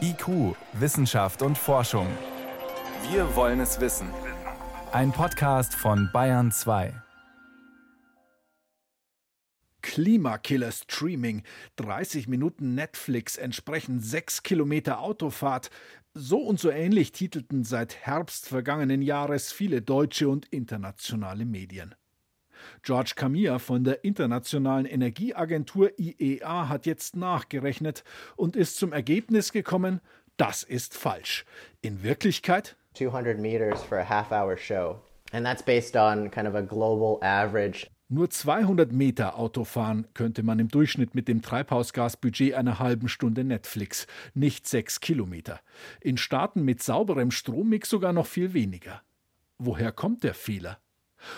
[0.00, 2.06] IQ, Wissenschaft und Forschung.
[3.10, 4.08] Wir wollen es wissen.
[4.92, 6.92] Ein Podcast von Bayern 2.
[9.82, 11.42] Klimakiller Streaming,
[11.76, 15.70] 30 Minuten Netflix entsprechen 6 Kilometer Autofahrt.
[16.14, 21.94] So und so ähnlich titelten seit Herbst vergangenen Jahres viele deutsche und internationale Medien.
[22.82, 28.04] George Camilla von der Internationalen Energieagentur IEA hat jetzt nachgerechnet
[28.36, 30.00] und ist zum Ergebnis gekommen,
[30.36, 31.44] das ist falsch.
[31.80, 35.00] In Wirklichkeit 200 meters for a half hour show.
[35.32, 37.86] And that's based on kind of a global average.
[38.12, 44.08] Nur 200 Meter Autofahren könnte man im Durchschnitt mit dem Treibhausgasbudget einer halben Stunde Netflix,
[44.34, 45.60] nicht sechs Kilometer.
[46.00, 49.00] In Staaten mit sauberem Strommix sogar noch viel weniger.
[49.58, 50.80] Woher kommt der Fehler?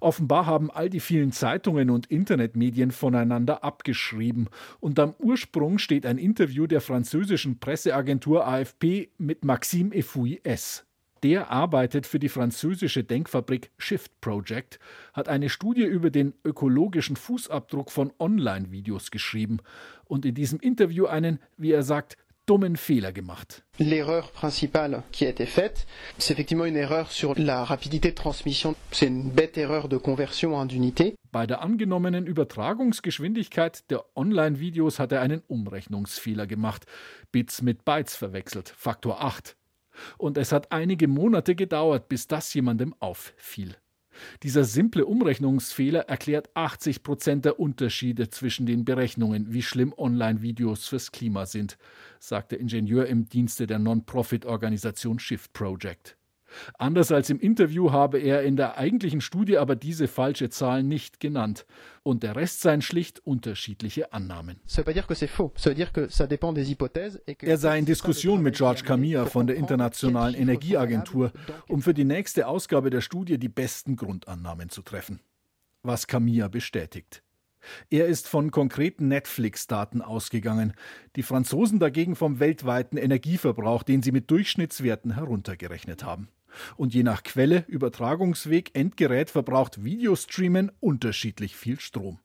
[0.00, 4.48] Offenbar haben all die vielen Zeitungen und Internetmedien voneinander abgeschrieben,
[4.80, 10.84] und am Ursprung steht ein Interview der französischen Presseagentur AFP mit Maxime Efouy-S.
[11.24, 14.78] Der arbeitet für die französische Denkfabrik Shift Project,
[15.14, 19.60] hat eine Studie über den ökologischen Fußabdruck von Online-Videos geschrieben
[20.04, 23.64] und in diesem Interview einen, wie er sagt, dummen Fehler gemacht.
[23.78, 25.86] L'erreur principale qui a été faite,
[26.18, 28.74] c'est effectivement une erreur sur la rapidité de transmission.
[28.92, 31.16] C'est une bête erreur de conversion en unité.
[31.32, 36.86] Bei der angenommenen Übertragungsgeschwindigkeit der Online-Videos hat er einen Umrechnungsfehler gemacht,
[37.32, 39.56] Bits mit Bytes verwechselt, Faktor 8.
[40.18, 43.76] Und es hat einige Monate gedauert, bis das jemandem auffiel.
[44.42, 51.12] Dieser simple Umrechnungsfehler erklärt 80 Prozent der Unterschiede zwischen den Berechnungen, wie schlimm Online-Videos fürs
[51.12, 51.78] Klima sind,
[52.18, 56.16] sagt der Ingenieur im Dienste der Non-Profit-Organisation Shift Project.
[56.78, 61.20] Anders als im Interview habe er in der eigentlichen Studie aber diese falsche Zahl nicht
[61.20, 61.66] genannt.
[62.02, 64.60] Und der Rest seien schlicht unterschiedliche Annahmen.
[67.40, 71.32] Er sei in Diskussion mit George Camilla von der Internationalen Energieagentur,
[71.68, 75.20] um für die nächste Ausgabe der Studie die besten Grundannahmen zu treffen.
[75.82, 77.22] Was Camilla bestätigt.
[77.90, 80.74] Er ist von konkreten Netflix-Daten ausgegangen,
[81.16, 86.28] die Franzosen dagegen vom weltweiten Energieverbrauch, den sie mit Durchschnittswerten heruntergerechnet haben.
[86.76, 92.18] Und je nach Quelle, Übertragungsweg, Endgerät verbraucht Videostreamen unterschiedlich viel Strom.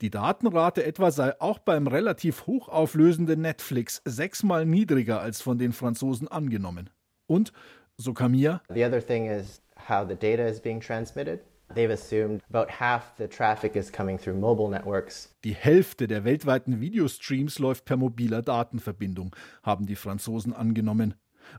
[0.00, 6.28] Die Datenrate etwa sei auch beim relativ hochauflösenden Netflix sechsmal niedriger als von den Franzosen
[6.28, 6.90] angenommen.
[7.26, 7.52] Und,
[7.96, 11.40] so Camilla, The other thing is how the data is being transmitted.
[11.74, 15.34] They've assumed about half the traffic is coming through mobile networks.
[15.42, 21.14] Die Hälfte der weltweiten Videostreams läuft per mobiler Datenverbindung, haben die Franzosen angenommen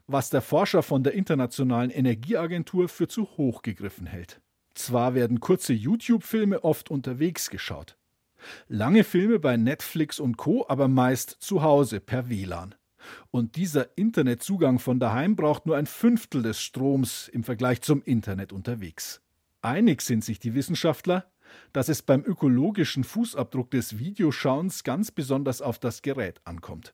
[0.08, 4.42] was der Forscher von der Internationalen Energieagentur für zu hoch gegriffen hält.
[4.74, 7.98] Zwar werden kurze YouTube-Filme oft unterwegs geschaut,
[8.68, 12.75] lange Filme bei Netflix und Co, aber meist zu Hause per WLAN.
[13.31, 18.52] Und dieser Internetzugang von daheim braucht nur ein Fünftel des Stroms im Vergleich zum Internet
[18.52, 19.22] unterwegs.
[19.62, 21.31] Einig sind sich die Wissenschaftler,
[21.74, 26.94] dass es beim ökologischen Fußabdruck des Videoschauens ganz besonders auf das Gerät ankommt.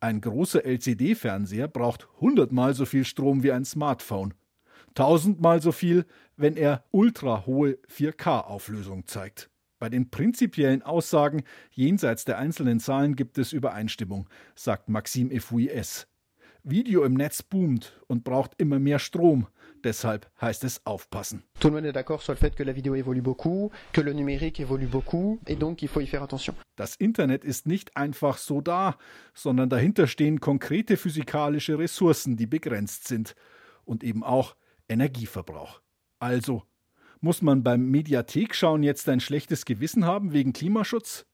[0.00, 4.34] Ein großer LCD-Fernseher braucht hundertmal so viel Strom wie ein Smartphone.
[4.94, 6.06] Tausendmal so viel,
[6.36, 9.50] wenn er ultra hohe 4K-Auflösung zeigt.
[9.78, 16.07] Bei den prinzipiellen Aussagen jenseits der einzelnen Zahlen gibt es Übereinstimmung, sagt Maxime Efouy-S.
[16.70, 19.46] Video im Netz boomt und braucht immer mehr Strom.
[19.84, 21.44] Deshalb heißt es aufpassen.
[21.60, 24.12] Tout le monde est d'accord sur le fait que la vidéo évolue beaucoup, que le
[24.12, 26.54] numérique évolue beaucoup, et donc il faut y faire attention.
[26.76, 28.96] Das Internet ist nicht einfach so da,
[29.34, 33.34] sondern dahinter stehen konkrete physikalische Ressourcen, die begrenzt sind.
[33.84, 34.54] Und eben auch
[34.88, 35.80] Energieverbrauch.
[36.18, 36.64] Also,
[37.20, 41.26] muss man beim Mediathek-Schauen jetzt ein schlechtes Gewissen haben wegen Klimaschutz?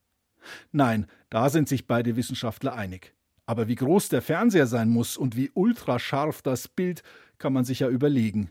[0.72, 3.14] Nein, da sind sich beide Wissenschaftler einig.
[3.46, 7.02] Aber wie groß der Fernseher sein muss und wie ultrascharf das Bild,
[7.38, 8.50] kann man sich ja überlegen.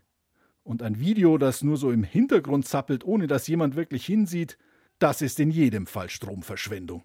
[0.64, 4.58] Und ein Video, das nur so im Hintergrund zappelt, ohne dass jemand wirklich hinsieht,
[5.00, 7.04] das ist in jedem Fall Stromverschwendung.